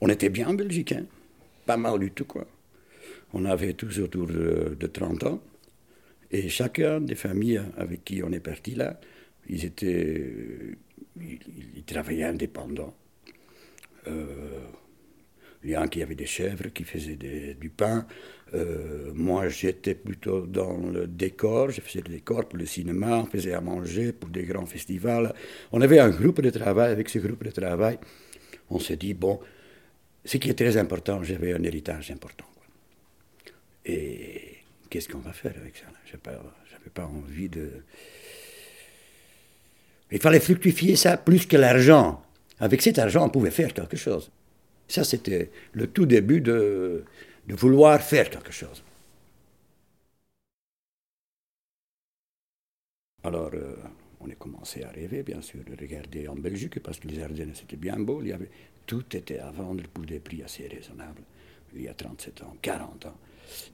[0.00, 0.94] On était bien en Belgique,
[1.66, 2.46] pas mal du tout, quoi.
[3.32, 5.42] On avait tous autour de, 30 ans.
[6.30, 9.00] Et chacun des familles avec qui on est parti là,
[9.48, 10.32] ils étaient.
[11.20, 12.94] Ils, travaillaient indépendants.
[14.06, 14.60] Euh,
[15.64, 17.16] il y en qui avaient des chèvres, qui faisaient
[17.60, 18.06] du pain.
[18.54, 21.70] Euh, moi, j'étais plutôt dans le décor.
[21.70, 25.34] Je faisais des décors pour le cinéma, on faisait à manger pour des grands festivals.
[25.72, 26.92] On avait un groupe de travail.
[26.92, 27.98] Avec ce groupe de travail,
[28.70, 29.40] on s'est dit, bon,
[30.24, 32.44] ce qui est très important, j'avais un héritage important.
[33.84, 34.58] Et
[34.88, 37.70] qu'est-ce qu'on va faire avec ça Je n'avais pas envie de...
[40.12, 42.22] Il fallait fructifier ça plus que l'argent.
[42.58, 44.30] Avec cet argent, on pouvait faire quelque chose.
[44.88, 47.04] Ça, c'était le tout début de,
[47.48, 48.82] vouloir faire quelque chose.
[53.22, 53.76] Alors, euh,
[54.20, 57.52] on a commencé à rêver, bien sûr, de regarder en Belgique, parce que les Ardennes,
[57.54, 58.22] c'était bien beau.
[58.86, 61.22] Tout était à vendre pour des prix assez raisonnables,
[61.74, 63.16] il y a 37 ans, 40 ans.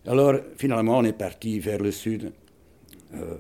[0.06, 2.32] Alors, finalement, on est parti vers le sud,
[3.14, 3.36] euh,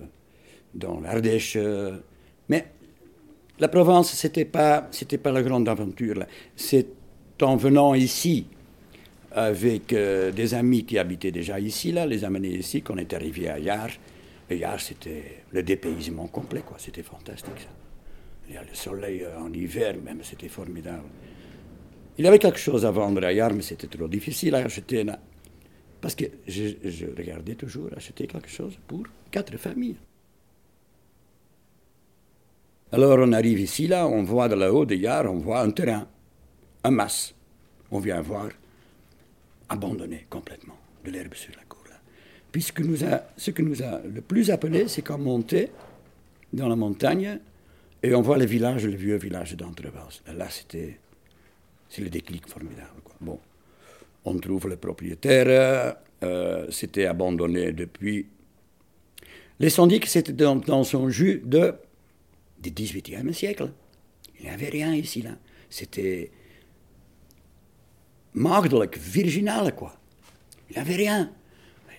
[0.74, 1.56] dans l'Ardèche.
[1.56, 1.96] Euh,
[2.48, 2.66] mais
[3.58, 4.88] la Provence, ce n'était pas,
[5.22, 6.24] pas la grande aventure.
[6.54, 6.88] C'est
[7.42, 8.46] en venant ici,
[9.32, 13.48] avec euh, des amis qui habitaient déjà ici, là, les amener ici, qu'on est arrivé
[13.48, 13.90] à Yar.
[14.48, 16.76] Et Yar, c'était le dépaysement complet, quoi.
[16.78, 18.62] C'était fantastique, ça.
[18.62, 21.02] Le soleil en hiver, même, c'était formidable.
[22.18, 25.04] Il avait quelque chose à vendre Yar, mais c'était trop difficile à acheter.
[25.04, 25.18] Là.
[26.00, 29.96] Parce que je, regardais toujours acheter quelque chose pour quatre familles.
[32.92, 36.06] Alors on arrive ici, là, on voit de là-haut de Yar, on voit un terrain,
[36.84, 37.34] un mas.
[37.90, 38.48] On vient voir
[39.68, 41.85] abandonné complètement de l'herbe sur la cour.
[42.52, 45.70] Puisque nous a, ce que nous a le plus appelé, c'est qu'on montait
[46.52, 47.38] dans la montagne
[48.02, 50.22] et on voit le village, le vieux village d'Entrevals.
[50.34, 50.98] Là, c'était
[51.88, 53.02] c'est le déclic formidable.
[53.20, 53.38] Bon
[54.26, 58.26] on trouve le propriétaire, euh, c'était abandonné depuis.
[59.58, 61.74] Dire que c'était dans, son jus de,
[62.60, 63.70] du XVIIIe siècle.
[64.38, 65.30] Il n'y avait rien ici, là.
[65.70, 66.30] C'était
[68.34, 69.96] maagdelijk, virginal, quoi.
[70.68, 71.32] Il n'y avait rien.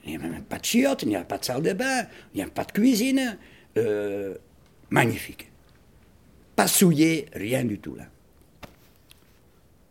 [0.07, 2.07] Il n'y avait même pas de chiottes, il n'y avait pas de salle de bain,
[2.34, 3.38] il n'y avait pas de cuisine.
[3.78, 4.35] Euh,
[4.90, 5.51] magnifique.
[6.56, 8.06] Pas souillé, rien du tout, là.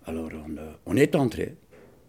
[0.06, 0.30] Alors,
[0.86, 1.54] on, euh, est entré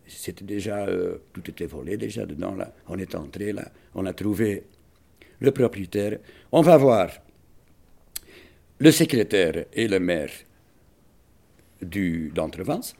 [0.07, 2.73] c'était déjà, euh, tout était volé déjà dedans là.
[2.88, 4.63] On est entré là, on a trouvé
[5.39, 6.19] le propriétaire.
[6.51, 7.09] On va voir
[8.79, 10.31] le secrétaire et le maire
[11.81, 12.95] du d'Entrevance.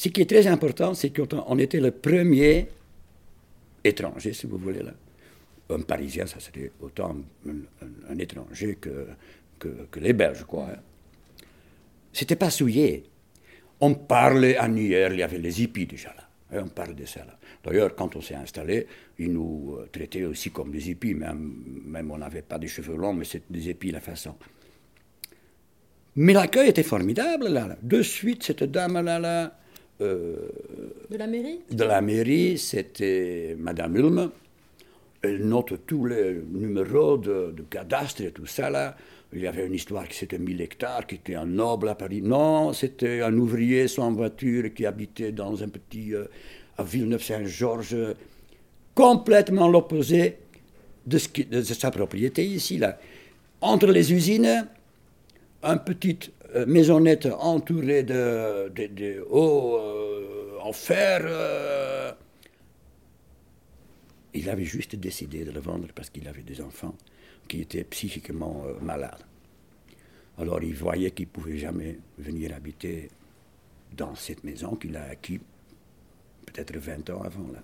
[0.00, 2.68] Ce qui est très important, c'est qu'on était le premier
[3.84, 4.94] étranger, si vous voulez là.
[5.68, 7.14] Un Parisien, ça serait autant
[7.46, 9.08] un, étranger que,
[9.58, 10.68] que, les Belges, quoi.
[10.72, 10.78] Hein.
[12.14, 13.04] C'était pas souillé.
[13.78, 16.56] On parlait annuaire, il y avait les hippies déjà là.
[16.56, 17.38] Et on parle de ça là.
[17.62, 18.86] D'ailleurs, quand on s'est installé,
[19.18, 22.96] ils nous euh, traitaient aussi comme des hippies, même, même on n'avait pas des cheveux
[22.96, 24.34] longs, mais c'était des hippies la façon.
[26.16, 27.76] Mais l'accueil était formidable là.
[27.82, 29.59] De suite, cette dame là, là
[30.00, 30.36] euh,
[31.10, 34.30] de la mairie De la mairie, c'était Madame Ulme.
[35.22, 38.96] Elle note tous les numéros de, de cadastre et tout ça là.
[39.32, 42.20] Il y avait une histoire qui c'était 1000 hectares, qui était un noble à Paris.
[42.20, 46.14] Non, c'était un ouvrier sans voiture qui habitait dans un petit.
[46.14, 46.24] Euh,
[46.80, 47.96] à Villeneuve-Saint-Georges,
[48.94, 50.38] complètement l'opposé
[51.06, 51.18] de,
[51.62, 52.98] sa propriété ici, là.
[53.60, 54.66] Entre les usines,
[55.62, 62.16] une petite euh, maisonnette entourée de, hauts euh, en fer.
[64.34, 66.94] il avait juste décidé de le vendre parce qu'il avait des enfants
[67.48, 69.18] qui était psychiquement euh, malade.
[70.38, 73.10] Alors il voyait qu'il ne pouvait jamais venir habiter
[73.96, 75.40] dans cette maison qu'il a acquis
[76.46, 77.50] peut-être 20 ans avant.
[77.52, 77.62] Là.